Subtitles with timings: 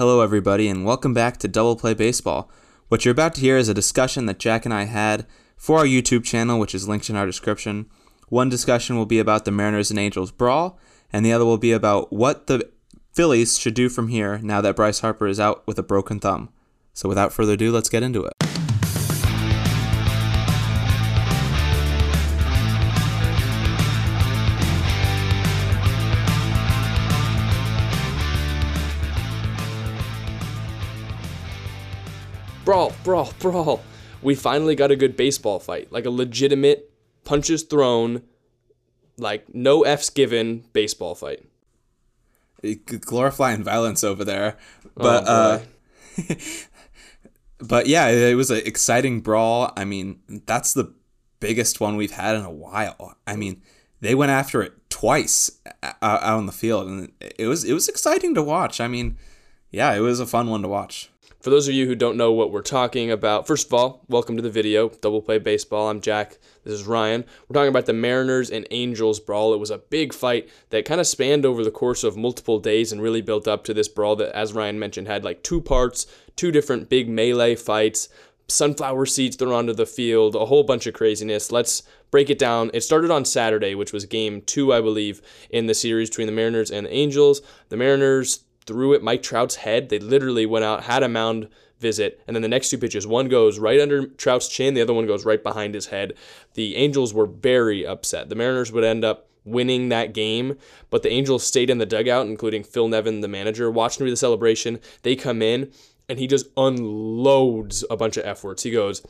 [0.00, 2.50] Hello, everybody, and welcome back to Double Play Baseball.
[2.88, 5.26] What you're about to hear is a discussion that Jack and I had
[5.58, 7.84] for our YouTube channel, which is linked in our description.
[8.30, 10.78] One discussion will be about the Mariners and Angels brawl,
[11.12, 12.70] and the other will be about what the
[13.12, 16.48] Phillies should do from here now that Bryce Harper is out with a broken thumb.
[16.94, 18.32] So, without further ado, let's get into it.
[33.04, 33.82] Brawl, brawl.
[34.22, 36.90] We finally got a good baseball fight, like a legitimate
[37.24, 38.22] punches thrown,
[39.16, 41.44] like no F's given baseball fight.
[43.00, 44.58] Glorifying violence over there,
[44.94, 45.62] but oh,
[46.18, 46.34] uh,
[47.58, 49.72] but yeah, it was an exciting brawl.
[49.76, 50.92] I mean, that's the
[51.40, 53.16] biggest one we've had in a while.
[53.26, 53.62] I mean,
[54.00, 55.50] they went after it twice
[55.82, 58.80] out on the field, and it was it was exciting to watch.
[58.80, 59.16] I mean,
[59.70, 61.09] yeah, it was a fun one to watch.
[61.40, 64.36] For those of you who don't know what we're talking about, first of all, welcome
[64.36, 65.88] to the video, Double Play Baseball.
[65.88, 66.36] I'm Jack.
[66.64, 67.24] This is Ryan.
[67.48, 69.54] We're talking about the Mariners and Angels brawl.
[69.54, 72.92] It was a big fight that kind of spanned over the course of multiple days
[72.92, 76.06] and really built up to this brawl that, as Ryan mentioned, had like two parts,
[76.36, 78.10] two different big melee fights,
[78.48, 81.50] sunflower seeds thrown onto the field, a whole bunch of craziness.
[81.50, 82.70] Let's break it down.
[82.74, 86.34] It started on Saturday, which was game two, I believe, in the series between the
[86.34, 87.40] Mariners and the Angels.
[87.70, 89.88] The Mariners threw at Mike Trout's head.
[89.88, 93.28] They literally went out, had a mound visit, and then the next two pitches, one
[93.28, 96.12] goes right under Trout's chin, the other one goes right behind his head.
[96.52, 98.28] The Angels were very upset.
[98.28, 100.58] The Mariners would end up winning that game,
[100.90, 104.78] but the Angels stayed in the dugout, including Phil Nevin, the manager, watching the celebration.
[105.02, 105.72] They come in,
[106.06, 108.62] and he just unloads a bunch of F words.
[108.62, 109.00] He goes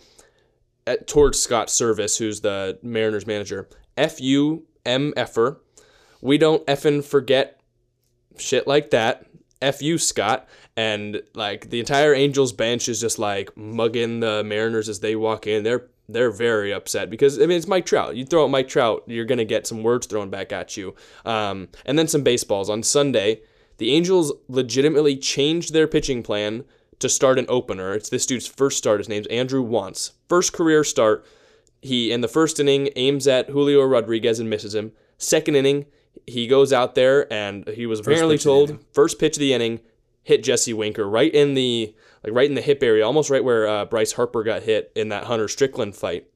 [0.87, 5.61] at, towards Scott Servais, who's the Mariners manager, F U M Effer.
[6.21, 7.61] We don't effing forget
[8.39, 9.27] shit like that.
[9.63, 10.49] F you, Scott.
[10.77, 15.47] And like the entire Angels bench is just like mugging the Mariners as they walk
[15.47, 15.63] in.
[15.63, 18.17] They're they're very upset because I mean it's Mike Trout.
[18.17, 20.95] You throw out Mike Trout, you're gonna get some words thrown back at you.
[21.25, 23.43] Um, and then some baseballs on Sunday.
[23.79, 26.65] The Angels legitimately changed their pitching plan
[26.99, 27.95] to start an opener.
[27.95, 29.01] It's this dude's first start.
[29.01, 30.13] His name's Andrew Wantz.
[30.29, 31.25] First career start.
[31.83, 34.93] He in the first inning aims at Julio Rodriguez and misses him.
[35.17, 35.87] Second inning,
[36.27, 39.81] he goes out there and he was apparently told first pitch of the inning
[40.23, 43.67] hit Jesse Winker right in the like right in the hip area, almost right where
[43.67, 46.27] uh, Bryce Harper got hit in that Hunter Strickland fight.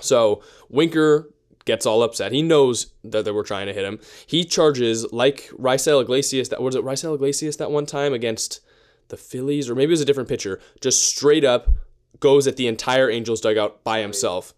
[0.00, 1.30] So Winker
[1.64, 2.32] gets all upset.
[2.32, 3.98] He knows that they were trying to hit him.
[4.26, 6.48] He charges like Raisel Iglesias.
[6.48, 6.84] That was it.
[6.84, 8.60] Raisel Iglesias that one time against
[9.08, 10.60] the Phillies, or maybe it was a different pitcher.
[10.80, 11.68] Just straight up
[12.20, 14.54] goes at the entire Angels dugout by himself.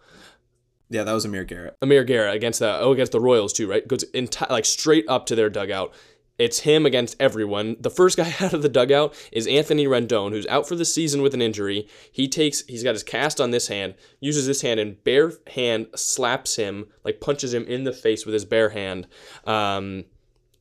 [0.90, 1.76] Yeah, that was Amir Garrett.
[1.82, 3.86] Amir Garrett against the oh against the Royals too, right?
[3.86, 5.92] Goes enti- like straight up to their dugout.
[6.38, 7.76] It's him against everyone.
[7.80, 11.20] The first guy out of the dugout is Anthony Rendon, who's out for the season
[11.20, 11.88] with an injury.
[12.10, 15.88] He takes he's got his cast on this hand, uses this hand and bare hand
[15.94, 19.06] slaps him, like punches him in the face with his bare hand.
[19.44, 20.04] Um,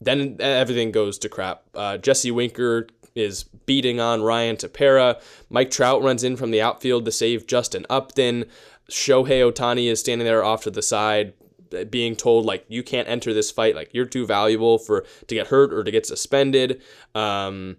[0.02, 1.64] then everything goes to crap.
[1.74, 5.20] Uh, Jesse Winker is beating on Ryan Tepera.
[5.50, 8.46] Mike Trout runs in from the outfield to save Justin Upton.
[8.92, 11.34] Shohei Ohtani is standing there off to the side,
[11.90, 15.48] being told like you can't enter this fight, like you're too valuable for to get
[15.48, 16.82] hurt or to get suspended.
[17.14, 17.78] Um,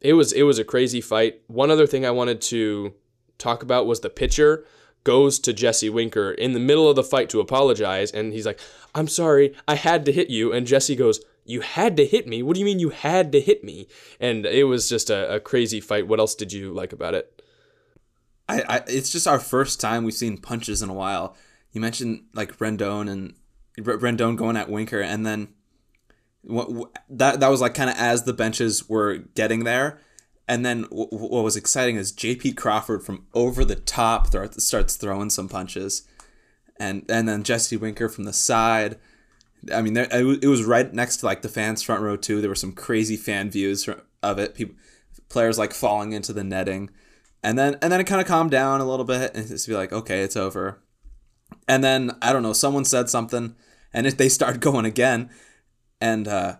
[0.00, 1.40] it was it was a crazy fight.
[1.46, 2.94] One other thing I wanted to
[3.38, 4.64] talk about was the pitcher
[5.04, 8.60] goes to Jesse Winker in the middle of the fight to apologize, and he's like,
[8.94, 11.20] "I'm sorry, I had to hit you," and Jesse goes.
[11.44, 12.40] You had to hit me.
[12.40, 13.88] What do you mean you had to hit me?
[14.20, 16.06] And it was just a, a crazy fight.
[16.06, 17.41] What else did you like about it?
[18.52, 21.36] I, I it's just our first time we've seen punches in a while.
[21.72, 23.34] You mentioned like Rendon and
[23.78, 25.48] Rendon going at Winker, and then
[26.42, 30.00] what that that was like kind of as the benches were getting there,
[30.46, 32.52] and then what was exciting is J.P.
[32.52, 36.06] Crawford from over the top th- starts throwing some punches,
[36.78, 38.98] and and then Jesse Winker from the side.
[39.72, 42.40] I mean, there, it was right next to like the fans' front row too.
[42.40, 43.88] There were some crazy fan views
[44.22, 44.54] of it.
[44.56, 44.74] People,
[45.28, 46.90] players like falling into the netting
[47.42, 49.74] and then and then it kind of calmed down a little bit and just be
[49.74, 50.80] like okay it's over.
[51.68, 53.54] And then i don't know someone said something
[53.92, 55.30] and it, they started going again.
[56.00, 56.56] And uh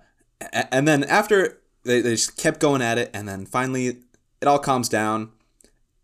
[0.71, 3.87] and then after they, they just kept going at it and then finally
[4.41, 5.31] it all calms down.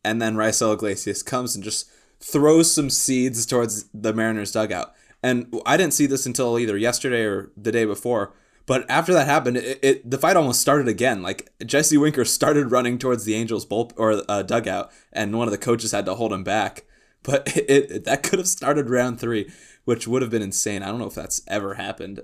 [0.05, 1.91] And then Raisel Iglesias comes and just
[2.21, 4.95] throws some seeds towards the Mariners dugout.
[5.23, 8.33] And I didn't see this until either yesterday or the day before
[8.69, 11.23] but after that happened, it, it, the fight almost started again.
[11.23, 15.53] Like Jesse Winker started running towards the Angels' bull or uh, dugout, and one of
[15.53, 16.85] the coaches had to hold him back.
[17.25, 19.50] But it, it that could have started round three,
[19.85, 20.85] which would have been insane.
[20.85, 22.20] I don't know if that's ever happened.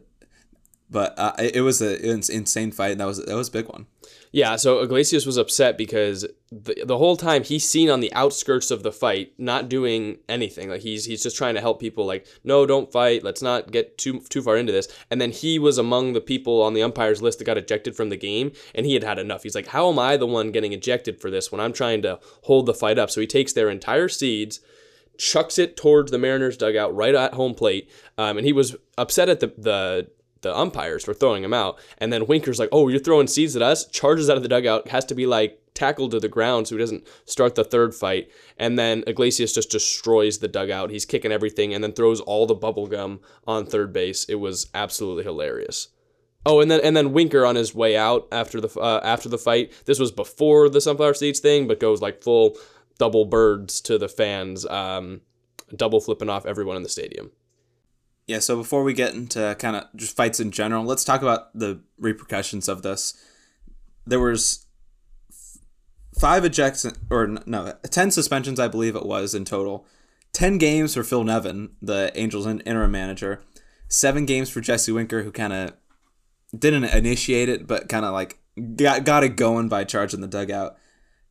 [0.88, 2.98] But uh, it, was a an insane fight.
[2.98, 3.86] That was that was a big one.
[4.34, 8.72] Yeah, so Iglesias was upset because the, the whole time he's seen on the outskirts
[8.72, 10.68] of the fight, not doing anything.
[10.68, 12.04] Like he's he's just trying to help people.
[12.04, 13.22] Like, no, don't fight.
[13.22, 14.88] Let's not get too too far into this.
[15.08, 18.08] And then he was among the people on the umpires list that got ejected from
[18.08, 19.44] the game, and he had had enough.
[19.44, 22.18] He's like, how am I the one getting ejected for this when I'm trying to
[22.42, 23.10] hold the fight up?
[23.10, 24.58] So he takes their entire seeds
[25.16, 27.88] chucks it towards the Mariners dugout right at home plate.
[28.18, 30.08] Um, and he was upset at the, the
[30.44, 31.78] the umpires for throwing him out.
[31.98, 34.88] And then Winker's like, "Oh, you're throwing seeds at us!" Charges out of the dugout,
[34.88, 38.30] has to be like tackled to the ground so he doesn't start the third fight.
[38.56, 40.90] And then Iglesias just destroys the dugout.
[40.90, 44.24] He's kicking everything and then throws all the bubble gum on third base.
[44.24, 45.88] It was absolutely hilarious.
[46.46, 49.38] Oh, and then and then Winker on his way out after the uh, after the
[49.38, 49.72] fight.
[49.86, 52.56] This was before the sunflower seeds thing, but goes like full
[52.98, 55.22] double birds to the fans, um,
[55.74, 57.30] double flipping off everyone in the stadium.
[58.26, 61.56] Yeah, so before we get into kind of just fights in general, let's talk about
[61.58, 63.14] the repercussions of this.
[64.06, 64.66] There was
[66.18, 69.86] five ejects or no, 10 suspensions, I believe it was in total.
[70.32, 73.42] 10 games for Phil Nevin, the Angels interim manager.
[73.88, 75.74] Seven games for Jesse Winker, who kind of
[76.58, 78.38] didn't initiate it, but kind of like
[78.76, 80.76] got, got it going by charging the dugout.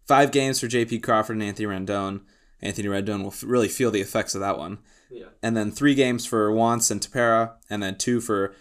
[0.08, 1.00] Five games for J.P.
[1.00, 2.22] Crawford and Anthony Rendon.
[2.62, 4.80] Anthony Rendon will really feel the effects of that one.
[5.14, 5.28] Yeah.
[5.42, 8.56] And then three games for Wantz and Tepera, and then two for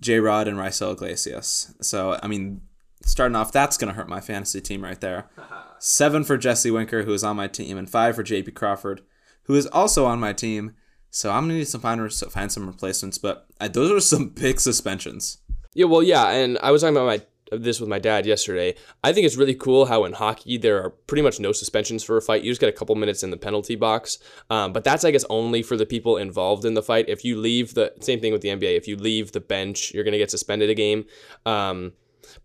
[0.00, 0.18] J.
[0.18, 1.74] Rod and Raisel Iglesias.
[1.80, 2.62] So, I mean,
[3.04, 5.30] starting off, that's going to hurt my fantasy team right there.
[5.78, 8.52] Seven for Jesse Winker, who is on my team, and five for J.P.
[8.52, 9.02] Crawford,
[9.44, 10.74] who is also on my team.
[11.10, 14.58] So I'm gonna need some find, find some replacements, but uh, those are some big
[14.60, 15.38] suspensions.
[15.74, 17.22] Yeah, well, yeah, and I was talking about my
[17.58, 18.74] this with my dad yesterday.
[19.02, 22.16] I think it's really cool how in hockey there are pretty much no suspensions for
[22.16, 22.42] a fight.
[22.42, 24.18] You just get a couple minutes in the penalty box,
[24.50, 27.08] um, but that's I guess only for the people involved in the fight.
[27.08, 30.04] If you leave the same thing with the NBA, if you leave the bench, you're
[30.04, 31.06] gonna get suspended a game.
[31.46, 31.92] Um,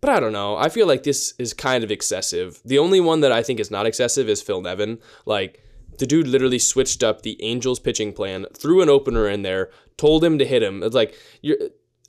[0.00, 0.56] but I don't know.
[0.56, 2.60] I feel like this is kind of excessive.
[2.64, 4.98] The only one that I think is not excessive is Phil Nevin.
[5.26, 5.62] Like
[5.98, 10.24] the dude literally switched up the Angels pitching plan, threw an opener in there, told
[10.24, 10.82] him to hit him.
[10.82, 11.58] It's like you're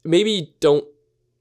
[0.03, 0.85] maybe don't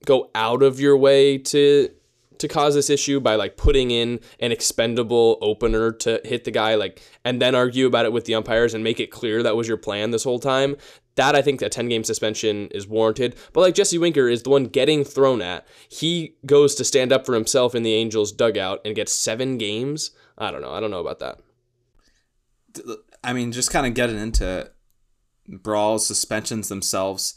[0.06, 1.90] go out of your way to
[2.38, 6.74] to cause this issue by like putting in an expendable opener to hit the guy
[6.74, 9.68] like and then argue about it with the umpires and make it clear that was
[9.68, 10.76] your plan this whole time.
[11.16, 13.36] That I think a 10 game suspension is warranted.
[13.52, 15.68] But like Jesse Winker is the one getting thrown at.
[15.90, 20.12] He goes to stand up for himself in the Angels dugout and gets 7 games.
[20.38, 20.72] I don't know.
[20.72, 21.40] I don't know about that.
[23.22, 24.70] I mean just kind of getting into
[25.46, 27.34] brawls suspensions themselves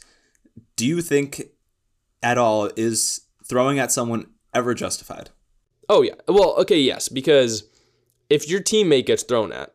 [0.76, 1.42] do you think
[2.24, 5.30] at all is throwing at someone ever justified?
[5.88, 6.14] Oh yeah.
[6.26, 7.64] Well, okay, yes, because
[8.30, 9.74] if your teammate gets thrown at,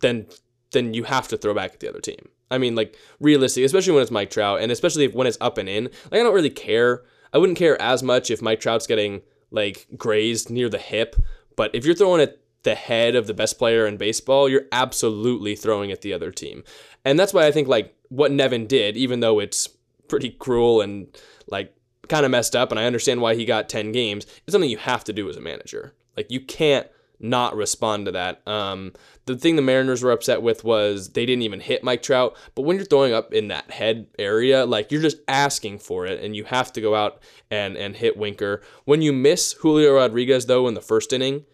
[0.00, 0.26] then
[0.72, 2.28] then you have to throw back at the other team.
[2.50, 5.68] I mean, like realistically, especially when it's Mike Trout, and especially when it's up and
[5.68, 5.84] in.
[5.84, 7.02] Like I don't really care.
[7.32, 11.16] I wouldn't care as much if Mike Trout's getting like grazed near the hip,
[11.56, 15.54] but if you're throwing at the head of the best player in baseball, you're absolutely
[15.54, 16.64] throwing at the other team.
[17.04, 19.68] And that's why I think like what Nevin did, even though it's
[20.08, 21.08] pretty cruel and
[21.46, 21.74] like
[22.08, 24.24] kind of messed up and I understand why he got 10 games.
[24.24, 25.94] It's something you have to do as a manager.
[26.16, 26.86] Like you can't
[27.20, 28.46] not respond to that.
[28.46, 28.92] Um,
[29.26, 32.36] the thing the Mariners were upset with was they didn't even hit Mike Trout.
[32.54, 36.22] But when you're throwing up in that head area, like you're just asking for it,
[36.22, 38.62] and you have to go out and and hit Winker.
[38.84, 41.44] When you miss Julio Rodriguez though in the first inning,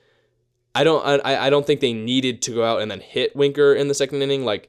[0.75, 3.73] I don't I, I don't think they needed to go out and then hit Winker
[3.75, 4.45] in the second inning.
[4.45, 4.69] Like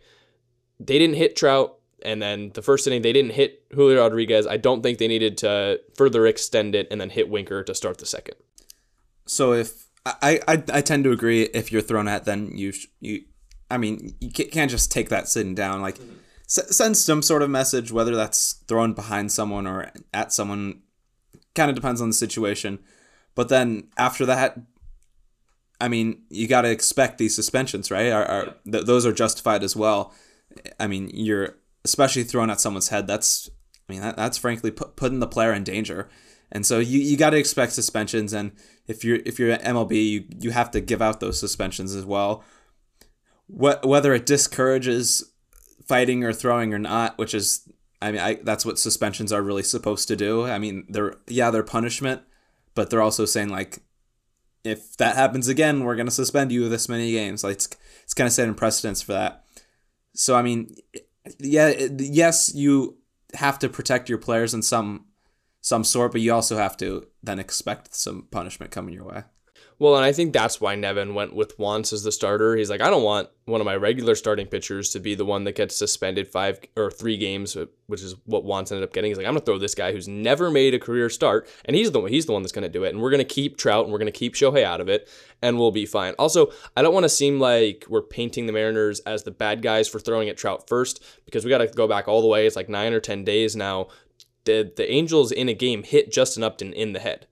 [0.80, 1.78] they didn't hit Trout.
[2.04, 4.48] And then the first inning, they didn't hit Julio Rodriguez.
[4.48, 7.98] I don't think they needed to further extend it and then hit Winker to start
[7.98, 8.36] the second.
[9.26, 13.24] So if I, I, I tend to agree, if you're thrown at, then you you,
[13.70, 15.82] I mean, you can't just take that sitting down.
[15.82, 16.18] Like, mm-hmm.
[16.46, 20.82] s- send some sort of message, whether that's thrown behind someone or at someone.
[21.54, 22.80] Kind of depends on the situation.
[23.36, 24.58] But then after that,
[25.82, 28.10] I mean, you got to expect these suspensions, right?
[28.10, 30.14] Are, are th- those are justified as well?
[30.80, 33.50] I mean, you're especially thrown at someone's head, that's
[33.90, 36.10] I mean that, that's frankly put, putting the player in danger.
[36.52, 38.52] And so you, you got to expect suspensions, and
[38.88, 42.06] if you're if you're at MLB, you, you have to give out those suspensions as
[42.06, 42.44] well.
[43.48, 45.32] What whether it discourages
[45.88, 47.70] fighting or throwing or not, which is
[48.02, 50.46] I mean I, that's what suspensions are really supposed to do.
[50.46, 52.22] I mean they're yeah they're punishment,
[52.76, 53.80] but they're also saying like
[54.64, 57.44] if that happens again, we're gonna suspend you this many games.
[57.44, 57.70] Like it's
[58.04, 59.46] it's kind of setting precedence for that.
[60.14, 60.76] So I mean,
[61.40, 62.98] yeah, yes, you
[63.34, 65.06] have to protect your players in some
[65.62, 69.24] some sort, but you also have to then expect some punishment coming your way.
[69.82, 72.56] Well, and I think that's why Nevin went with Wantz as the starter.
[72.56, 75.44] He's like, I don't want one of my regular starting pitchers to be the one
[75.46, 77.58] that gets suspended five or three games,
[77.88, 79.10] which is what Wantz ended up getting.
[79.10, 81.90] He's like, I'm gonna throw this guy who's never made a career start, and he's
[81.90, 82.12] the one.
[82.12, 84.12] He's the one that's gonna do it, and we're gonna keep Trout and we're gonna
[84.12, 85.10] keep Shohei out of it,
[85.42, 86.14] and we'll be fine.
[86.20, 89.88] Also, I don't want to seem like we're painting the Mariners as the bad guys
[89.88, 92.46] for throwing at Trout first, because we got to go back all the way.
[92.46, 93.88] It's like nine or ten days now.
[94.44, 97.26] The the Angels in a game hit Justin Upton in the head.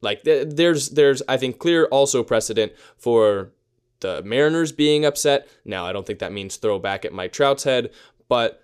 [0.00, 3.52] Like there's there's I think clear also precedent for
[4.00, 5.48] the Mariners being upset.
[5.64, 7.90] Now I don't think that means throw back at Mike Trout's head,
[8.28, 8.62] but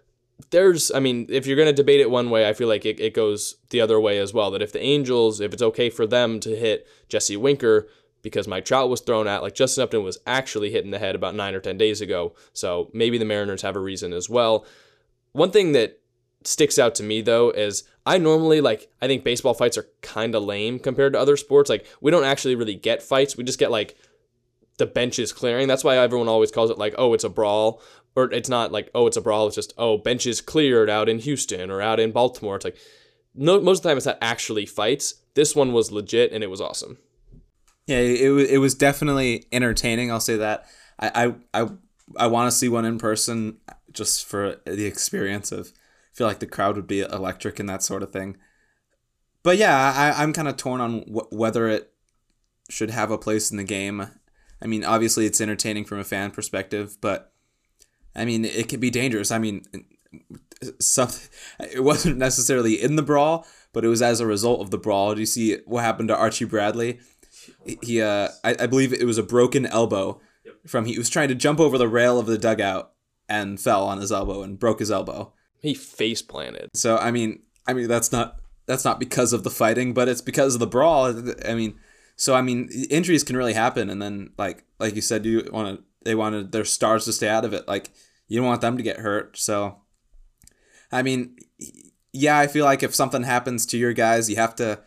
[0.51, 3.01] there's I mean if you're going to debate it one way, I feel like it,
[3.01, 4.51] it goes the other way as well.
[4.51, 7.89] That if the Angels, if it's okay for them to hit Jesse Winker
[8.23, 11.15] because Mike Trout was thrown at, like Justin Upton was actually hit in the head
[11.15, 12.35] about nine or ten days ago.
[12.53, 14.65] So maybe the Mariners have a reason as well.
[15.33, 16.01] One thing that
[16.45, 20.35] sticks out to me though is I normally like I think baseball fights are kind
[20.35, 21.71] of lame compared to other sports.
[21.71, 23.37] Like we don't actually really get fights.
[23.37, 23.97] We just get like
[24.79, 25.69] the benches clearing.
[25.69, 27.81] That's why everyone always calls it like, oh, it's a brawl.
[28.17, 29.47] Or it's not like, oh, it's a brawl.
[29.47, 32.57] It's just, oh, benches cleared out in Houston or out in Baltimore.
[32.57, 32.77] It's like,
[33.35, 35.15] no, most of the time it's not actually fights.
[35.35, 36.99] This one was legit and it was awesome.
[37.87, 40.11] Yeah, it, it was definitely entertaining.
[40.11, 40.67] I'll say that.
[40.99, 41.69] I, I, I,
[42.17, 43.59] I want to see one in person
[43.93, 45.73] just for the experience of
[46.15, 48.37] feel like the crowd would be electric and that sort of thing.
[49.43, 51.93] But yeah, I, I'm kind of torn on wh- whether it
[52.71, 54.07] should have a place in the game.
[54.63, 57.33] I mean, obviously it's entertaining from a fan perspective, but
[58.17, 59.31] I mean, it could be dangerous.
[59.31, 59.65] I mean,
[60.81, 61.29] something
[61.61, 65.15] it wasn't necessarily in the brawl, but it was as a result of the brawl.
[65.15, 67.01] Do you see what happened to Archie Bradley?
[67.83, 70.21] He, uh, I, I believe it was a broken elbow
[70.67, 72.93] from he was trying to jump over the rail of the dugout
[73.29, 75.33] and fell on his elbow and broke his elbow.
[75.65, 76.69] He face planted.
[76.75, 80.21] So I mean, I mean that's not that's not because of the fighting, but it's
[80.21, 81.07] because of the brawl.
[81.47, 81.79] I mean,
[82.17, 85.79] so I mean, injuries can really happen, and then like like you said, you want
[85.79, 87.67] to they wanted their stars to stay out of it.
[87.67, 87.91] Like
[88.29, 89.39] you don't want them to get hurt.
[89.39, 89.79] So,
[90.93, 91.37] I mean,
[92.13, 94.81] yeah, I feel like if something happens to your guys, you have to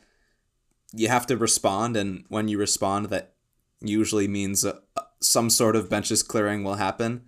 [0.93, 3.33] you have to respond, and when you respond, that
[3.81, 4.79] usually means uh,
[5.21, 7.23] some sort of benches clearing will happen.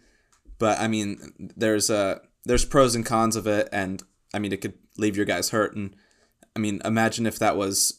[0.59, 4.01] But I mean, there's a there's pros and cons of it, and
[4.33, 5.75] I mean it could leave your guys hurt.
[5.75, 5.95] And
[6.55, 7.97] I mean, imagine if that was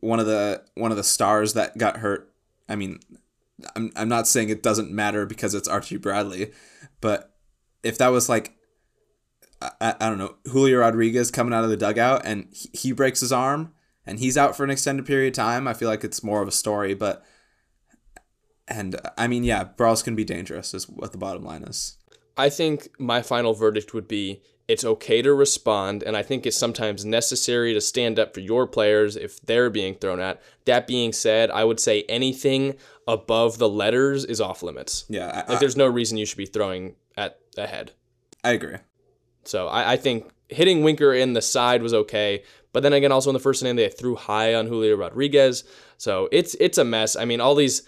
[0.00, 2.32] one of the one of the stars that got hurt.
[2.68, 3.00] I mean,
[3.76, 6.52] I'm I'm not saying it doesn't matter because it's Archie Bradley,
[7.00, 7.34] but
[7.82, 8.56] if that was like
[9.60, 13.20] I, I don't know Julio Rodriguez coming out of the dugout and he, he breaks
[13.20, 13.72] his arm
[14.06, 16.48] and he's out for an extended period of time, I feel like it's more of
[16.48, 16.94] a story.
[16.94, 17.24] But
[18.68, 20.74] and I mean, yeah, brawls can be dangerous.
[20.74, 21.96] Is what the bottom line is.
[22.36, 26.56] I think my final verdict would be it's okay to respond, and I think it's
[26.56, 30.42] sometimes necessary to stand up for your players if they're being thrown at.
[30.64, 32.76] That being said, I would say anything
[33.06, 35.04] above the letters is off limits.
[35.08, 37.92] Yeah, I, like there's no reason you should be throwing at a head.
[38.42, 38.76] I agree.
[39.44, 43.28] So I, I think hitting Winker in the side was okay, but then again, also
[43.30, 45.64] in the first inning they threw high on Julio Rodriguez,
[45.98, 47.16] so it's it's a mess.
[47.16, 47.82] I mean, all these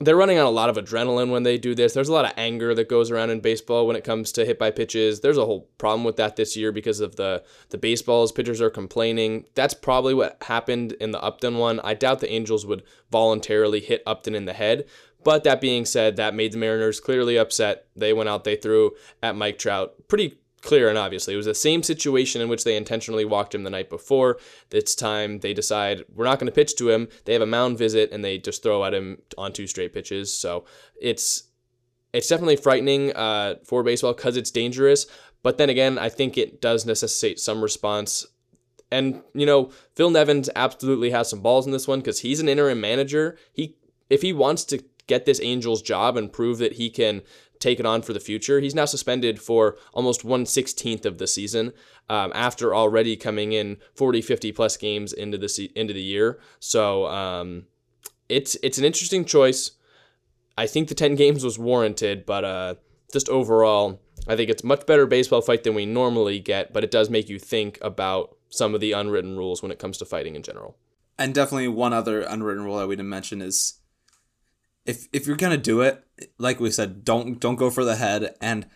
[0.00, 1.92] they're running on a lot of adrenaline when they do this.
[1.92, 4.58] There's a lot of anger that goes around in baseball when it comes to hit
[4.58, 5.20] by pitches.
[5.20, 8.70] There's a whole problem with that this year because of the the baseballs pitchers are
[8.70, 9.44] complaining.
[9.54, 11.78] That's probably what happened in the Upton one.
[11.84, 12.82] I doubt the Angels would
[13.12, 14.84] voluntarily hit Upton in the head.
[15.22, 17.86] But that being said, that made the Mariners clearly upset.
[17.96, 21.34] They went out, they threw at Mike Trout pretty clear and obviously.
[21.34, 24.38] It was the same situation in which they intentionally walked him the night before.
[24.70, 27.08] This time they decide we're not going to pitch to him.
[27.24, 30.36] They have a mound visit and they just throw at him on two straight pitches.
[30.36, 30.64] So
[31.00, 31.44] it's
[32.12, 35.06] it's definitely frightening uh, for baseball because it's dangerous.
[35.42, 38.26] But then again, I think it does necessitate some response.
[38.90, 42.48] And you know, Phil Nevins absolutely has some balls in this one because he's an
[42.48, 43.36] interim manager.
[43.52, 43.76] He
[44.10, 47.22] if he wants to get this Angels job and prove that he can
[47.58, 48.60] take it on for the future.
[48.60, 51.72] He's now suspended for almost 116th of the season
[52.08, 56.38] um, after already coming in 40, 50 plus games into the se- into the year.
[56.60, 57.66] So um,
[58.28, 59.72] it's it's an interesting choice.
[60.56, 62.74] I think the 10 games was warranted, but uh,
[63.12, 66.90] just overall, I think it's much better baseball fight than we normally get, but it
[66.90, 70.36] does make you think about some of the unwritten rules when it comes to fighting
[70.36, 70.76] in general.
[71.18, 73.74] And definitely one other unwritten rule I would mention is
[74.86, 76.04] if if you're gonna do it,
[76.38, 78.34] like we said, don't don't go for the head.
[78.40, 78.66] And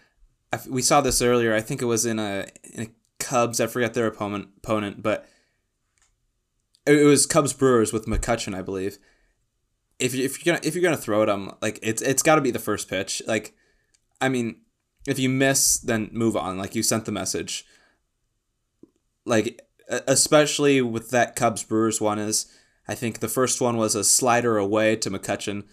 [0.68, 1.54] we saw this earlier.
[1.54, 2.88] I think it was in a, in a
[3.18, 3.60] Cubs.
[3.60, 5.28] I forget their opponent opponent, but
[6.86, 8.98] it was Cubs Brewers with McCutchen, I believe.
[9.98, 12.36] If you, if you're gonna if you're gonna throw at them, like it's it's got
[12.36, 13.20] to be the first pitch.
[13.26, 13.54] Like,
[14.20, 14.62] I mean,
[15.06, 16.56] if you miss, then move on.
[16.56, 17.64] Like you sent the message.
[19.26, 19.60] Like
[20.06, 22.46] especially with that Cubs Brewers one is
[22.86, 25.64] I think the first one was a slider away to McCutchen,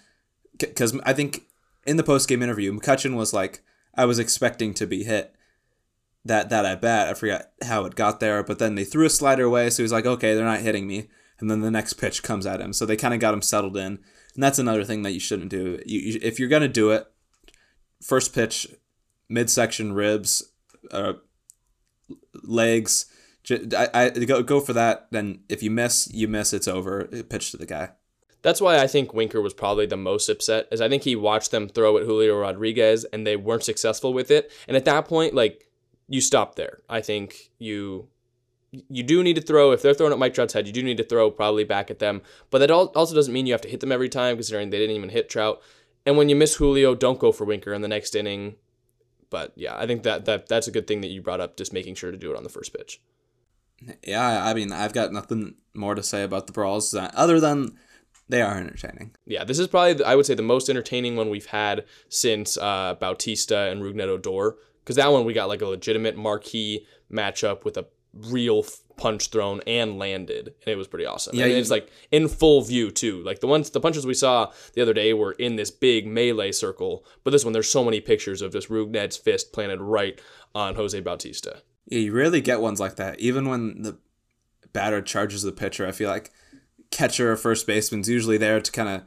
[0.57, 1.43] because I think
[1.85, 3.61] in the post game interview, McCutchen was like,
[3.95, 5.33] "I was expecting to be hit."
[6.23, 9.09] That that at bat, I forgot how it got there, but then they threw a
[9.09, 11.09] slider away, so he's like, "Okay, they're not hitting me."
[11.39, 13.77] And then the next pitch comes at him, so they kind of got him settled
[13.77, 13.99] in,
[14.33, 15.81] and that's another thing that you shouldn't do.
[15.85, 17.05] You, you if you're gonna do it,
[18.01, 18.67] first pitch,
[19.29, 20.51] midsection ribs,
[20.91, 21.13] uh,
[22.43, 23.05] legs.
[23.49, 25.07] I, I go go for that.
[25.11, 26.53] Then if you miss, you miss.
[26.53, 27.03] It's over.
[27.29, 27.91] Pitch to the guy.
[28.45, 31.49] That's why I think Winker was probably the most upset, is I think he watched
[31.49, 34.51] them throw at Julio Rodriguez and they weren't successful with it.
[34.67, 35.67] And at that point, like
[36.07, 36.77] you stop there.
[36.87, 38.07] I think you
[38.71, 40.67] you do need to throw if they're throwing at Mike Trout's head.
[40.67, 42.21] You do need to throw probably back at them,
[42.51, 44.95] but that also doesn't mean you have to hit them every time, considering they didn't
[44.95, 45.59] even hit Trout.
[46.05, 48.57] And when you miss Julio, don't go for Winker in the next inning.
[49.31, 51.73] But yeah, I think that that that's a good thing that you brought up, just
[51.73, 53.01] making sure to do it on the first pitch.
[54.05, 57.75] Yeah, I mean, I've got nothing more to say about the brawls uh, other than
[58.29, 59.15] they are entertaining.
[59.25, 62.95] Yeah, this is probably I would say the most entertaining one we've had since uh,
[62.99, 67.77] Bautista and Rougned Odor, because that one we got like a legitimate marquee matchup with
[67.77, 68.65] a real
[68.97, 71.35] punch thrown and landed, and it was pretty awesome.
[71.35, 73.21] Yeah, and it's like in full view too.
[73.23, 76.51] Like the ones, the punches we saw the other day were in this big melee
[76.51, 80.19] circle, but this one there's so many pictures of just Rougned's fist planted right
[80.53, 81.61] on Jose Bautista.
[81.87, 83.19] Yeah, you rarely get ones like that.
[83.19, 83.99] Even when the
[84.73, 86.31] batter charges the pitcher, I feel like
[86.91, 89.03] catcher or first baseman's usually there to kind of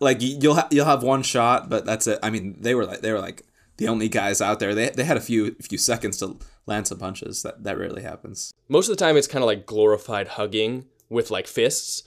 [0.00, 2.18] like you'll ha- you'll have one shot, but that's it.
[2.22, 3.42] I mean, they were like they were like
[3.76, 4.74] the only guys out there.
[4.74, 7.42] They, they had a few few seconds to land some punches.
[7.42, 8.52] That that rarely happens.
[8.68, 12.02] Most of the time, it's kind of like glorified hugging with like fists,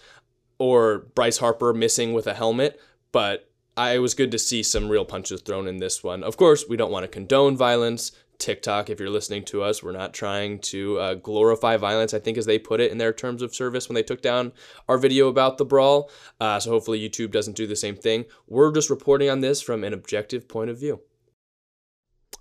[0.58, 2.80] or Bryce Harper missing with a helmet.
[3.12, 6.24] But I was good to see some real punches thrown in this one.
[6.24, 8.12] Of course, we don't want to condone violence.
[8.40, 12.38] TikTok, if you're listening to us, we're not trying to uh, glorify violence, I think,
[12.38, 14.54] as they put it in their terms of service when they took down
[14.88, 16.10] our video about the brawl.
[16.40, 18.26] Uh, so hopefully YouTube doesn't do the same thing.
[18.48, 21.02] We're just reporting on this from an objective point of view.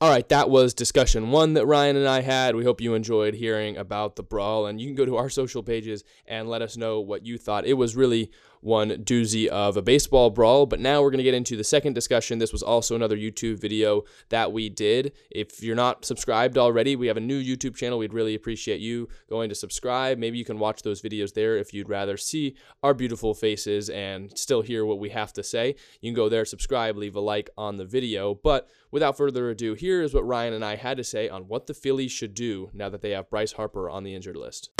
[0.00, 2.54] All right, that was discussion one that Ryan and I had.
[2.54, 5.60] We hope you enjoyed hearing about the brawl, and you can go to our social
[5.60, 7.66] pages and let us know what you thought.
[7.66, 10.66] It was really one doozy of a baseball brawl.
[10.66, 12.38] But now we're going to get into the second discussion.
[12.38, 15.12] This was also another YouTube video that we did.
[15.30, 17.98] If you're not subscribed already, we have a new YouTube channel.
[17.98, 20.18] We'd really appreciate you going to subscribe.
[20.18, 24.36] Maybe you can watch those videos there if you'd rather see our beautiful faces and
[24.38, 25.74] still hear what we have to say.
[26.00, 28.34] You can go there, subscribe, leave a like on the video.
[28.34, 31.66] But without further ado, here is what Ryan and I had to say on what
[31.66, 34.70] the Phillies should do now that they have Bryce Harper on the injured list.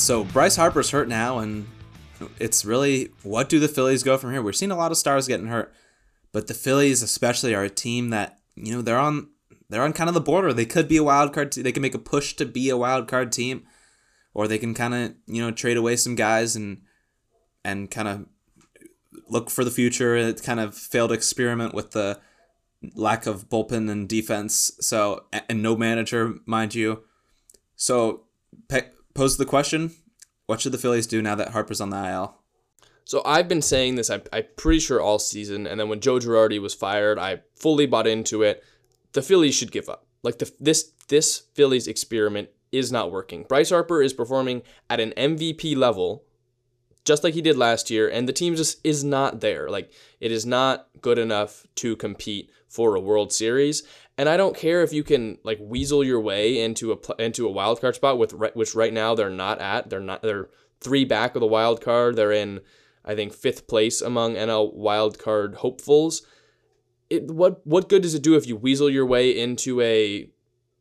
[0.00, 1.68] So Bryce Harper's hurt now, and
[2.38, 4.40] it's really what do the Phillies go from here?
[4.40, 5.74] We're seeing a lot of stars getting hurt,
[6.32, 9.28] but the Phillies especially are a team that you know they're on
[9.68, 10.54] they're on kind of the border.
[10.54, 11.52] They could be a wild card.
[11.52, 13.64] Te- they can make a push to be a wild card team,
[14.32, 16.80] or they can kind of you know trade away some guys and
[17.62, 18.26] and kind of
[19.28, 20.16] look for the future.
[20.16, 22.18] It kind of failed experiment with the
[22.94, 24.72] lack of bullpen and defense.
[24.80, 27.04] So and no manager, mind you.
[27.76, 28.24] So
[29.14, 29.92] pose the question:
[30.46, 32.36] What should the Phillies do now that Harper's on the IL?
[33.04, 34.08] So I've been saying this.
[34.10, 37.86] I'm, I'm pretty sure all season, and then when Joe Girardi was fired, I fully
[37.86, 38.62] bought into it.
[39.12, 40.06] The Phillies should give up.
[40.22, 43.44] Like the this this Phillies experiment is not working.
[43.44, 46.24] Bryce Harper is performing at an MVP level,
[47.04, 49.68] just like he did last year, and the team just is not there.
[49.68, 53.82] Like it is not good enough to compete for a World Series.
[54.16, 57.50] And I don't care if you can like weasel your way into a into a
[57.50, 59.88] wild card spot with which right now they're not at.
[59.90, 60.22] They're not.
[60.22, 60.48] They're
[60.80, 62.16] three back of the wild card.
[62.16, 62.60] They're in,
[63.04, 66.26] I think, fifth place among NL wild card hopefuls.
[67.08, 70.28] It, what what good does it do if you weasel your way into a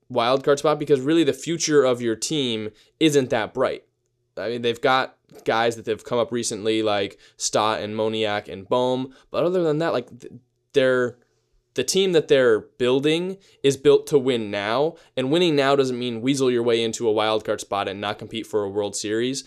[0.09, 0.79] wild card spot?
[0.79, 3.85] Because really, the future of your team isn't that bright.
[4.37, 8.67] I mean, they've got guys that they've come up recently like Stott and Moniak and
[8.67, 10.09] Bohm, but other than that, like
[10.73, 11.17] they're
[11.75, 16.21] the team that they're building is built to win now, and winning now doesn't mean
[16.21, 19.43] weasel your way into a wild card spot and not compete for a World Series.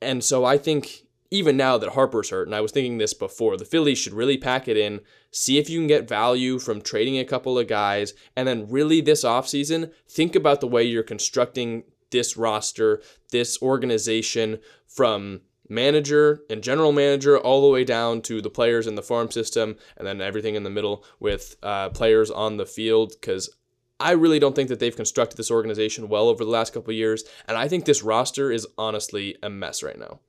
[0.00, 3.56] And so I think even now that Harper's hurt, and I was thinking this before,
[3.56, 7.18] the Phillies should really pack it in, see if you can get value from trading
[7.18, 11.82] a couple of guys, and then really this offseason, think about the way you're constructing
[12.10, 18.50] this roster, this organization from manager and general manager all the way down to the
[18.50, 22.56] players in the farm system and then everything in the middle with uh, players on
[22.56, 23.50] the field because
[24.00, 27.24] I really don't think that they've constructed this organization well over the last couple years
[27.46, 30.20] and I think this roster is honestly a mess right now.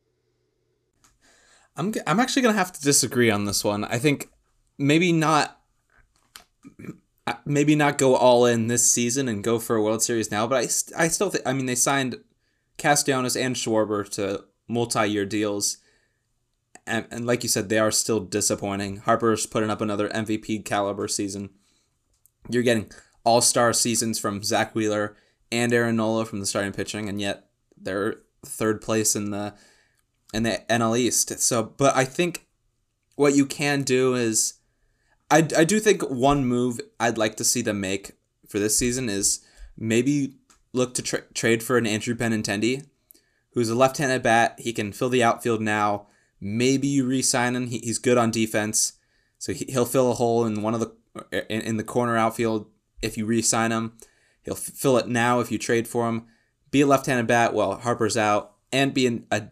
[1.78, 3.86] I'm I'm actually gonna have to disagree on this one.
[3.86, 4.30] I think
[4.78, 5.62] maybe not
[7.46, 10.58] maybe not go all in this season and go for a World Series now, but
[10.58, 12.18] I, I still think I mean they signed
[12.78, 15.78] Castellanos and Schwarber to multi-year deals.
[16.88, 19.02] And, and like you said, they are still disappointing.
[19.02, 21.50] Harper's putting up another MVP caliber season.
[22.50, 22.92] You're getting
[23.24, 25.16] all-star seasons from Zack Wheeler
[25.52, 29.54] and Aaron Nola from the starting pitching, and yet they're third place in the
[30.34, 31.40] in the NL East.
[31.40, 32.48] So, but I think
[33.16, 34.59] what you can do is,
[35.32, 38.14] I, I do think one move I'd like to see them make
[38.48, 39.46] for this season is
[39.78, 40.36] maybe
[40.74, 42.86] look to tra- trade for an Andrew Benintendi,
[43.54, 44.56] who's a left-handed bat.
[44.60, 46.08] He can fill the outfield now.
[46.42, 47.68] Maybe you re-sign him.
[47.68, 48.94] He, he's good on defense,
[49.38, 50.92] so he, he'll fill a hole in one of the
[51.32, 52.68] in, in the corner outfield
[53.02, 53.98] if you re-sign him.
[54.44, 56.28] He'll f- fill it now if you trade for him.
[56.72, 59.48] Be a left-handed bat while Harper's out, and be an, a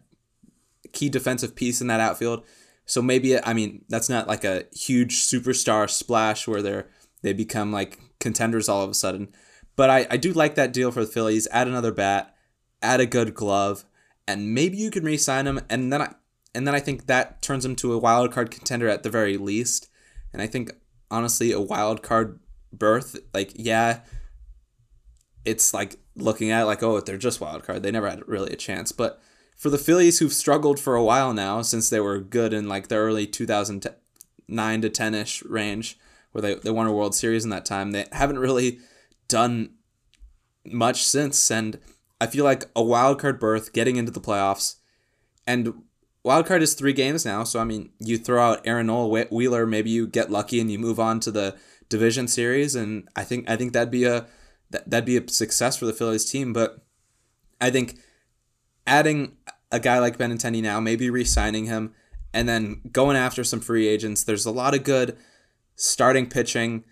[0.94, 2.44] key defensive piece in that outfield.
[2.88, 6.88] So maybe I mean that's not like a huge superstar splash where they're
[7.22, 9.28] they become like contenders all of a sudden.
[9.76, 11.48] But I, I do like that deal for the Phillies.
[11.52, 12.36] Add another bat,
[12.82, 13.86] add a good glove,
[14.28, 15.60] and maybe you can re-sign him.
[15.70, 16.16] And then I
[16.56, 19.38] and then I think that turns him to a wild card contender at the very
[19.38, 19.90] least.
[20.32, 20.72] And I think
[21.12, 22.40] honestly a wild card
[22.72, 24.00] berth, like yeah,
[25.44, 27.84] it's like looking at it like oh they're just wild card.
[27.84, 29.22] They never had really a chance, but
[29.58, 32.88] for the Phillies who've struggled for a while now since they were good in like
[32.88, 36.00] the early 2009 to 10ish range
[36.32, 38.80] where they, they won a World Series in that time, they haven't really
[39.28, 39.72] done
[40.64, 41.50] much since.
[41.50, 41.80] And
[42.22, 44.76] I feel like a wild card berth getting into the playoffs
[45.48, 45.74] and
[46.24, 47.44] wild card is three games now.
[47.44, 50.78] So, I mean, you throw out Aaron Nola, Wheeler, maybe you get lucky and you
[50.78, 51.56] move on to the
[51.90, 52.76] division series.
[52.76, 54.28] And I think, I think that'd be a,
[54.70, 56.54] that'd be a success for the Phillies team.
[56.54, 56.86] But
[57.60, 57.98] I think
[58.86, 59.38] adding
[59.72, 61.94] a guy like Benintendi now, maybe re-signing him,
[62.34, 64.24] and then going after some free agents.
[64.24, 65.18] There's a lot of good
[65.76, 66.84] starting pitching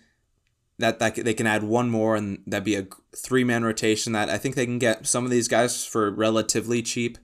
[0.78, 2.86] that, that they can add one more, and that'd be a
[3.16, 7.18] three-man rotation that I think they can get some of these guys for relatively cheap.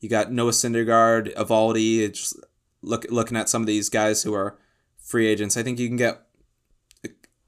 [0.00, 2.12] You got Noah Syndergaard, Eovaldi.
[2.12, 2.38] Just
[2.82, 4.58] look looking at some of these guys who are
[4.98, 5.56] free agents.
[5.56, 6.22] I think you can get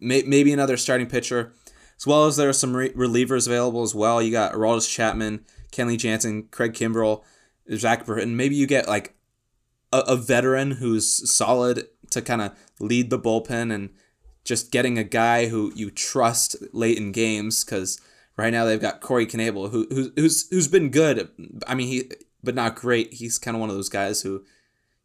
[0.01, 1.53] maybe another starting pitcher,
[1.97, 4.21] as well as there are some re- relievers available as well.
[4.21, 5.45] You got Aroldis Chapman.
[5.71, 7.23] Kenley Jansen, Craig Kimbrel,
[7.77, 8.37] Zach Britton.
[8.37, 9.15] Maybe you get like
[9.93, 13.91] a, a veteran who's solid to kind of lead the bullpen and
[14.45, 18.01] just getting a guy who you trust late in games because
[18.37, 21.29] right now they've got Corey Knebel who, who who's who's been good.
[21.67, 22.11] I mean he
[22.43, 23.15] but not great.
[23.15, 24.45] He's kind of one of those guys who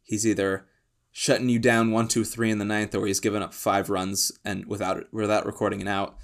[0.02, 0.66] he's either
[1.12, 4.32] shutting you down one two three in the ninth or he's given up five runs
[4.44, 6.16] and without without recording an out.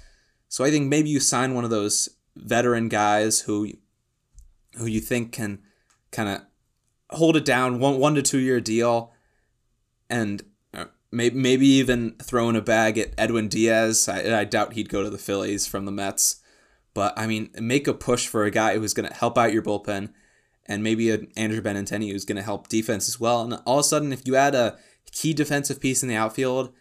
[0.49, 3.69] So I think maybe you sign one of those veteran guys who
[4.77, 5.59] who you think can
[6.13, 6.41] kind of
[7.09, 9.11] hold it down one one to two year deal
[10.09, 14.07] and uh, maybe maybe even throw in a bag at Edwin Diaz.
[14.07, 16.41] I, I doubt he'd go to the Phillies from the Mets,
[16.93, 19.63] but I mean, make a push for a guy who's going to help out your
[19.63, 20.13] bullpen,
[20.65, 23.41] and maybe an Andrew Benintendi who's going to help defense as well.
[23.41, 24.77] And all of a sudden, if you add a
[25.11, 26.73] key defensive piece in the outfield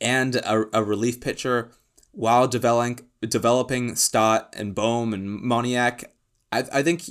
[0.00, 1.72] and a, a relief pitcher
[2.12, 6.04] while developing developing Stott and Bohm and Moniak,
[6.52, 7.10] I, I think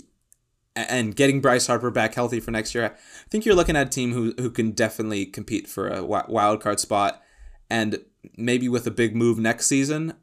[0.76, 3.90] and getting Bryce Harper back healthy for next year, I think you're looking at a
[3.90, 7.22] team who, who can definitely compete for a wild card spot.
[7.70, 8.00] And
[8.38, 10.14] maybe with a big move next season,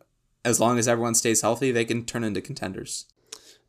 [0.44, 3.06] as long as everyone stays healthy, they can turn into contenders.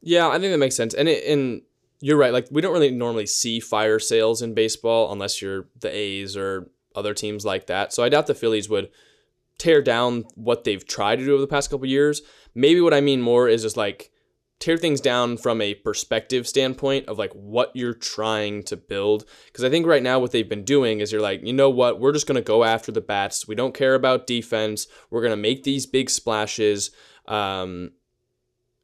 [0.02, 0.94] Yeah, I think that makes sense.
[0.94, 1.62] And it, and
[2.02, 2.34] you're right.
[2.34, 6.70] Like we don't really normally see fire sales in baseball unless you're the A's or
[6.96, 7.94] other teams like that.
[7.94, 8.90] So I doubt the Phillies would
[9.58, 12.22] tear down what they've tried to do over the past couple years.
[12.54, 14.12] Maybe what I mean more is just like
[14.60, 19.26] tear things down from a perspective standpoint of like what you're trying to build.
[19.48, 22.00] Because I think right now what they've been doing is you're like, you know what,
[22.00, 23.48] we're just going to go after the bats.
[23.48, 24.88] We don't care about defense.
[25.10, 26.92] We're going to make these big splashes.
[27.28, 27.92] Um,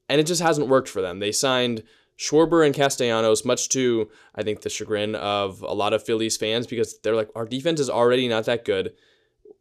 [0.09, 1.19] and it just hasn't worked for them.
[1.19, 1.83] They signed
[2.17, 6.67] Schwarber and Castellanos, much to, I think, the chagrin of a lot of Phillies fans
[6.67, 8.93] because they're like, our defense is already not that good.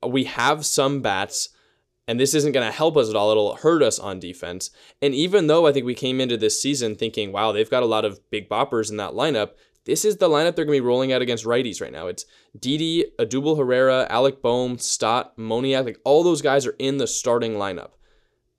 [0.05, 1.51] We have some bats
[2.09, 3.31] and this isn't going to help us at all.
[3.31, 4.71] It'll hurt us on defense.
[5.03, 7.87] And even though I think we came into this season thinking, wow, they've got a
[7.87, 9.51] lot of big boppers in that lineup,
[9.85, 12.07] this is the lineup they're going to be rolling out against righties right now.
[12.07, 12.25] It's
[12.59, 15.85] Didi, Odubel Herrera, Alec Bohm, Stott, Moniak.
[15.85, 17.91] Like all those guys are in the starting lineup.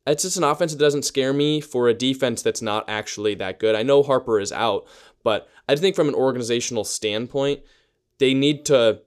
[0.06, 3.60] It's just an offense that doesn't scare me for a defense that's not actually that
[3.60, 3.76] good.
[3.76, 4.88] I know Harper is out,
[5.24, 7.62] but I think from an organizational standpoint,
[8.20, 9.02] they need to,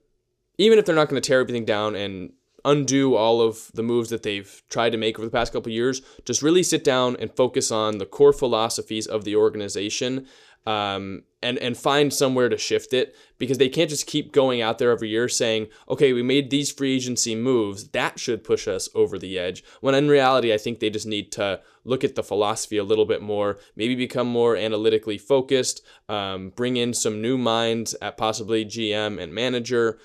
[0.59, 2.33] even if they're not going to tear everything down and
[2.65, 6.03] undo all of the moves that they've tried to make over the past couple years.
[6.25, 10.27] Just really sit down and focus on the core philosophies of the organization.
[10.67, 14.79] um, and and find somewhere to shift it because they can't just keep going out
[14.79, 18.89] there every year saying, okay, we made these free agency moves that should push us
[18.95, 19.65] over the edge.
[19.81, 23.07] When in reality, I think they just need to look at the philosophy a little
[23.07, 28.65] bit more, maybe become more analytically focused, um, bring in some new minds at possibly
[28.65, 29.99] GM and manager.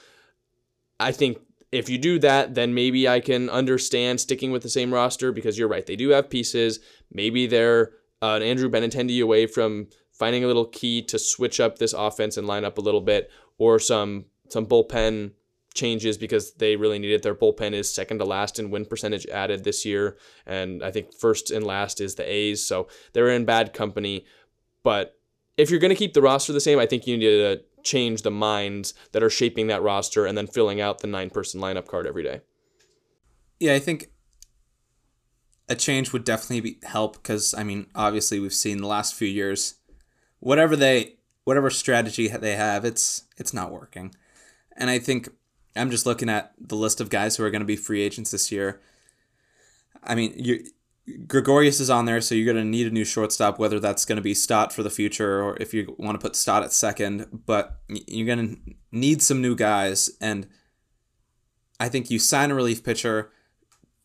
[1.00, 1.38] I think
[1.72, 5.58] if you do that, then maybe I can understand sticking with the same roster because
[5.58, 5.86] you're right.
[5.86, 6.80] They do have pieces.
[7.12, 11.78] Maybe they're uh, an Andrew Benintendi away from finding a little key to switch up
[11.78, 15.32] this offense and line up a little bit, or some some bullpen
[15.74, 17.22] changes because they really need it.
[17.22, 21.14] Their bullpen is second to last in win percentage added this year, and I think
[21.14, 22.66] first and last is the A's.
[22.66, 24.26] So they're in bad company.
[24.84, 25.18] But
[25.58, 28.22] if you're going to keep the roster the same, I think you need to change
[28.22, 31.88] the minds that are shaping that roster and then filling out the nine person lineup
[31.88, 32.42] card every day.
[33.60, 34.10] Yeah, I think
[35.70, 39.28] a change would definitely be, help because I mean, obviously we've seen the last few
[39.28, 39.76] years
[40.40, 44.14] whatever they whatever strategy they have, it's it's not working.
[44.76, 45.30] And I think
[45.76, 48.32] I'm just looking at the list of guys who are going to be free agents
[48.32, 48.82] this year.
[50.04, 50.64] I mean, you
[51.26, 54.18] Gregorius is on there, so you're going to need a new shortstop, whether that's going
[54.18, 57.28] to be Stott for the future or if you want to put Stott at second.
[57.46, 60.48] But you're going to need some new guys, and
[61.80, 63.32] I think you sign a relief pitcher,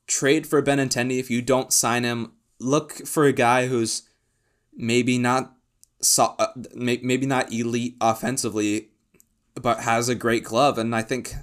[0.06, 1.18] trade for Benintendi.
[1.18, 4.02] If you don't sign him, look for a guy who's
[4.72, 5.56] maybe not
[6.18, 8.90] uh, maybe not elite offensively,
[9.54, 10.78] but has a great glove.
[10.78, 11.34] And I think,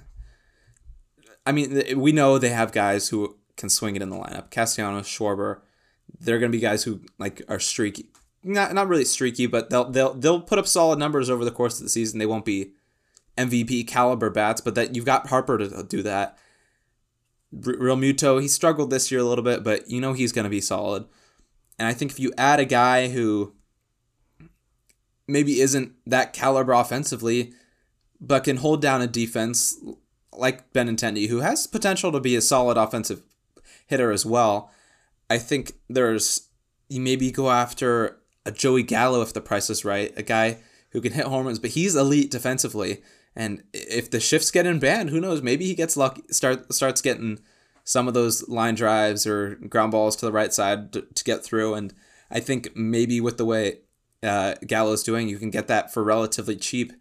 [1.46, 4.50] I mean, we know they have guys who can swing it in the lineup.
[4.50, 5.60] Castellanos, Schwarber,
[6.18, 8.06] they're going to be guys who like are streaky.
[8.42, 11.78] Not not really streaky, but they'll they'll they'll put up solid numbers over the course
[11.78, 12.18] of the season.
[12.18, 12.72] They won't be
[13.36, 16.38] MVP caliber bats, but that you've got Harper to do that.
[17.54, 20.60] Realmuto, he struggled this year a little bit, but you know he's going to be
[20.60, 21.04] solid.
[21.78, 23.54] And I think if you add a guy who
[25.26, 27.52] maybe isn't that caliber offensively,
[28.20, 29.82] but can hold down a defense
[30.32, 33.22] like Benintendi, who has potential to be a solid offensive
[33.90, 34.70] hitter as well.
[35.28, 36.48] I think there's
[36.88, 40.58] you maybe go after a Joey Gallo if the price is right, a guy
[40.90, 43.02] who can hit home runs, but he's elite defensively.
[43.36, 45.40] And if the shifts get in banned, who knows?
[45.40, 47.38] Maybe he gets lucky, start starts getting
[47.84, 51.44] some of those line drives or ground balls to the right side to, to get
[51.44, 51.74] through.
[51.74, 51.94] And
[52.30, 53.78] I think maybe with the way
[54.22, 56.92] uh, Gallo's doing, you can get that for relatively cheap,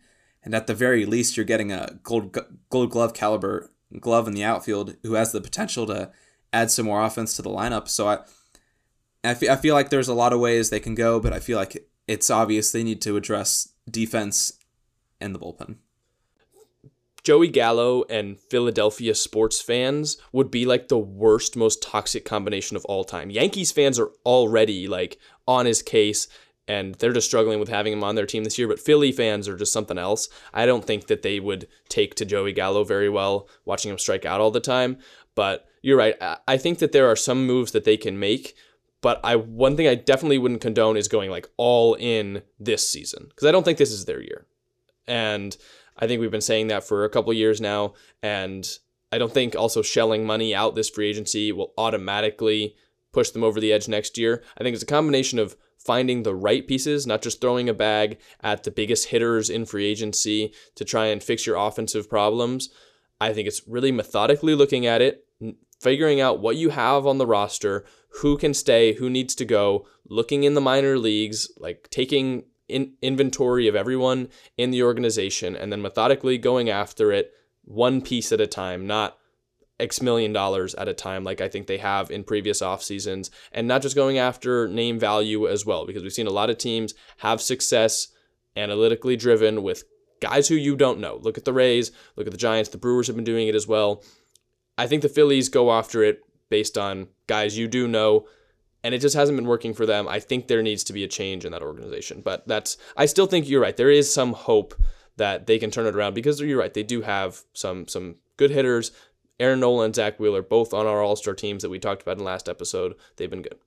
[0.43, 2.37] and at the very least, you're getting a gold
[2.69, 6.11] gold glove caliber glove in the outfield who has the potential to
[6.53, 7.87] add some more offense to the lineup.
[7.87, 8.19] So I,
[9.23, 11.39] I feel, I feel like there's a lot of ways they can go, but I
[11.39, 14.53] feel like it's obvious they need to address defense
[15.21, 15.75] and the bullpen.
[17.23, 22.85] Joey Gallo and Philadelphia sports fans would be like the worst, most toxic combination of
[22.85, 23.29] all time.
[23.29, 26.27] Yankees fans are already like on his case
[26.67, 28.67] and they're just struggling with having him on their team this year.
[28.67, 30.29] But Philly fans are just something else.
[30.53, 34.23] I don't think that they would take to Joey Gallo very well, watching him strike
[34.25, 34.97] out all the time.
[35.35, 36.15] But you're right.
[36.47, 38.55] I think that there are some moves that they can make.
[39.01, 43.27] But I one thing I definitely wouldn't condone is going like all in this season
[43.29, 44.45] because I don't think this is their year,
[45.07, 45.55] and
[45.97, 47.93] I think we've been saying that for a couple years now.
[48.21, 48.67] And
[49.11, 52.75] I don't think also shelling money out this free agency will automatically
[53.11, 54.43] push them over the edge next year.
[54.57, 58.19] I think it's a combination of finding the right pieces, not just throwing a bag
[58.41, 62.69] at the biggest hitters in free agency to try and fix your offensive problems.
[63.21, 65.25] I think it's really methodically looking at it,
[65.79, 67.85] figuring out what you have on the roster,
[68.21, 72.93] who can stay, who needs to go, looking in the minor leagues, like taking in
[73.01, 78.41] inventory of everyone in the organization, and then methodically going after it one piece at
[78.41, 79.17] a time, not
[79.79, 83.31] X million dollars at a time, like I think they have in previous off seasons,
[83.51, 86.57] and not just going after name value as well, because we've seen a lot of
[86.57, 88.09] teams have success
[88.55, 89.83] analytically driven with
[90.19, 91.17] guys who you don't know.
[91.21, 93.67] Look at the Rays, look at the Giants, the Brewers have been doing it as
[93.67, 94.03] well.
[94.79, 98.27] I think the Phillies go after it based on guys you do know,
[98.83, 100.07] and it just hasn't been working for them.
[100.07, 103.25] I think there needs to be a change in that organization, but that's I still
[103.27, 103.75] think you're right.
[103.75, 104.73] There is some hope
[105.17, 106.73] that they can turn it around because you're right.
[106.73, 108.91] They do have some some good hitters,
[109.39, 112.17] Aaron Nola and Zack Wheeler, both on our All Star teams that we talked about
[112.17, 113.59] in last episode, they've been good.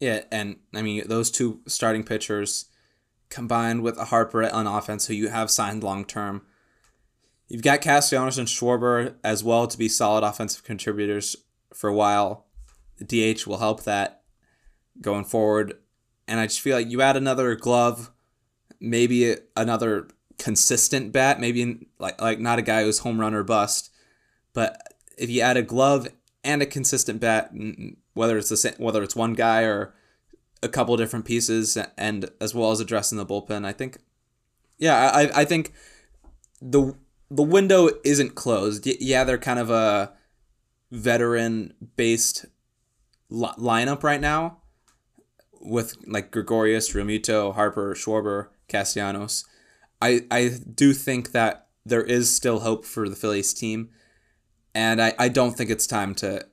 [0.00, 2.66] Yeah, and I mean those two starting pitchers
[3.30, 6.46] combined with a Harper on offense, who you have signed long term.
[7.48, 11.36] You've got Castellanos and Schwarber as well to be solid offensive contributors
[11.72, 12.46] for a while.
[12.98, 14.22] The DH will help that
[15.00, 15.74] going forward.
[16.26, 18.10] And I just feel like you add another glove,
[18.80, 23.90] maybe another consistent bat, maybe like like not a guy who's home run or bust,
[24.52, 26.08] but if you add a glove
[26.42, 27.52] and a consistent bat,
[28.14, 29.94] whether it's the same, whether it's one guy or
[30.62, 33.64] a couple different pieces and as well as addressing the bullpen.
[33.64, 33.98] I think,
[34.78, 35.72] yeah, I I think
[36.60, 36.94] the
[37.30, 38.86] the window isn't closed.
[38.86, 40.12] Yeah, they're kind of a
[40.90, 42.46] veteran based
[43.28, 44.58] li- lineup right now
[45.60, 49.44] with like Gregorius, Realmuto, Harper, Schwarber, Castellanos.
[50.00, 53.90] I I do think that there is still hope for the Phillies team,
[54.74, 56.46] and I, I don't think it's time to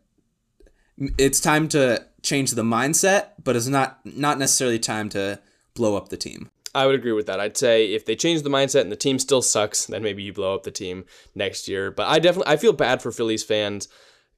[1.18, 5.40] it's time to change the mindset, but it's not not necessarily time to
[5.74, 6.50] blow up the team.
[6.74, 7.40] I would agree with that.
[7.40, 10.34] I'd say if they change the mindset and the team still sucks, then maybe you
[10.34, 11.06] blow up the team
[11.36, 11.92] next year.
[11.92, 13.88] But I definitely I feel bad for Phillies fans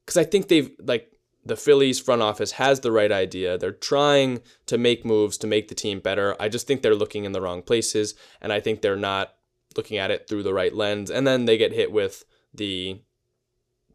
[0.06, 1.12] because I think they've like
[1.46, 3.58] the Phillies front office has the right idea.
[3.58, 6.36] They're trying to make moves to make the team better.
[6.40, 9.36] I just think they're looking in the wrong places, and I think they're not
[9.76, 11.12] looking at it through the right lens.
[11.12, 13.02] And then they get hit with the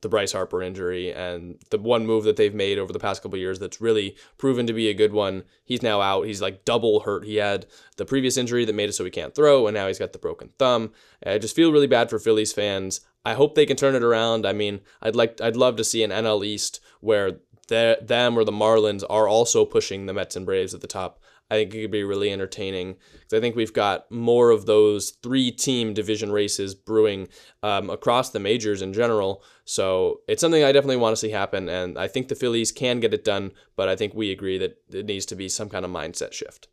[0.01, 3.39] the Bryce Harper injury and the one move that they've made over the past couple
[3.39, 5.45] years that's really proven to be a good one.
[5.65, 6.27] He's now out.
[6.27, 7.25] He's like double hurt.
[7.25, 9.99] He had the previous injury that made it so he can't throw, and now he's
[9.99, 10.93] got the broken thumb.
[11.25, 13.01] I just feel really bad for Phillies fans.
[13.25, 14.47] I hope they can turn it around.
[14.47, 18.53] I mean, I'd like I'd love to see an NL East where them or the
[18.53, 21.21] Marlins are also pushing the Mets and Braves at the top.
[21.51, 25.11] I think it could be really entertaining because I think we've got more of those
[25.23, 27.29] three team division races brewing
[27.63, 29.43] um, across the majors in general.
[29.65, 31.69] So it's something I definitely want to see happen.
[31.69, 34.79] And I think the Phillies can get it done, but I think we agree that
[34.91, 36.69] it needs to be some kind of mindset shift.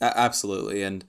[0.00, 0.82] Absolutely.
[0.82, 1.04] And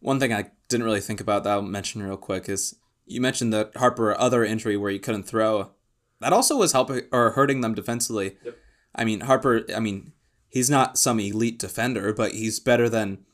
[0.00, 3.52] one thing I didn't really think about that I'll mention real quick is you mentioned
[3.52, 5.72] the Harper other injury where he couldn't throw.
[6.20, 8.36] That also was helping or hurting them defensively.
[8.44, 8.56] Yep.
[8.94, 10.12] I mean, Harper, I mean,
[10.52, 13.24] he's not some elite defender, but he's better than.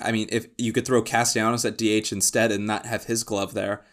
[0.00, 3.54] I mean, if you could throw Castellanos at DH instead and not have his glove
[3.54, 3.84] there,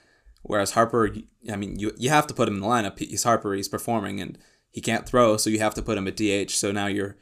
[0.41, 1.15] whereas Harper,
[1.51, 2.99] I mean, you you have to put him in the lineup.
[2.99, 4.37] He's Harper, he's performing, and
[4.69, 6.51] he can't throw, so you have to put him at DH.
[6.51, 7.17] So now you're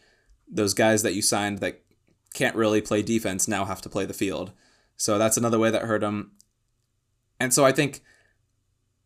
[0.47, 1.81] those guys that you signed that
[2.33, 4.51] can't really play defense now have to play the field.
[4.97, 6.31] So that's another way that hurt him.
[7.39, 8.01] And so I think,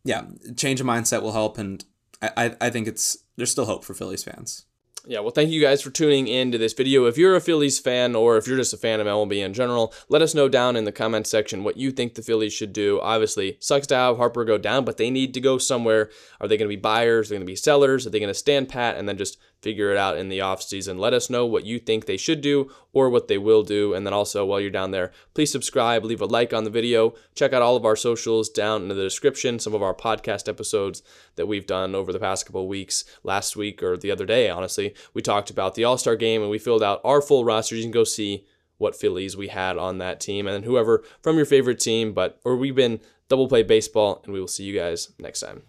[0.02, 0.24] yeah,
[0.56, 1.84] change of mindset will help, and
[2.20, 4.66] I, I, I think it's there's still hope for Phillies fans
[5.06, 7.04] yeah, well, thank you guys for tuning in to this video.
[7.04, 9.92] If you're a Phillies fan or if you're just a fan of MLB in general,
[10.08, 13.00] let us know down in the comment section what you think the Phillies should do.
[13.02, 16.10] Obviously, sucks to have Harper go down, but they need to go somewhere.
[16.40, 17.26] Are they going to be buyers?
[17.26, 18.06] Are they going to be sellers?
[18.06, 20.62] Are they going to stand pat and then just figure it out in the off
[20.62, 20.98] season.
[20.98, 23.94] Let us know what you think they should do or what they will do.
[23.94, 27.14] And then also, while you're down there, please subscribe, leave a like on the video.
[27.34, 31.02] Check out all of our socials down in the description, some of our podcast episodes
[31.36, 33.04] that we've done over the past couple weeks.
[33.22, 36.50] Last week or the other day, honestly, we talked about the All Star game and
[36.50, 37.74] we filled out our full roster.
[37.74, 38.46] You can go see
[38.76, 42.12] what Phillies we had on that team and whoever from your favorite team.
[42.12, 45.62] But or we've been double play baseball, and we will see you guys next time.